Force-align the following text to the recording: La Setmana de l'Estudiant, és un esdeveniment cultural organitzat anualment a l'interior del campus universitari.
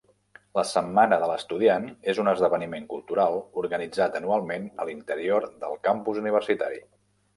La 0.59 0.61
Setmana 0.67 1.19
de 1.23 1.27
l'Estudiant, 1.31 1.85
és 2.13 2.21
un 2.23 2.31
esdeveniment 2.31 2.87
cultural 2.93 3.37
organitzat 3.65 4.19
anualment 4.21 4.69
a 4.85 4.89
l'interior 4.91 5.47
del 5.65 5.81
campus 5.91 6.23
universitari. 6.27 6.83